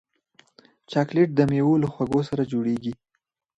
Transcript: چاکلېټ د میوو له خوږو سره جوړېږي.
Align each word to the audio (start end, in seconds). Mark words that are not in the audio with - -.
چاکلېټ 0.91 1.29
د 1.35 1.39
میوو 1.51 1.81
له 1.83 1.87
خوږو 1.93 2.21
سره 2.29 2.43
جوړېږي. 2.51 2.93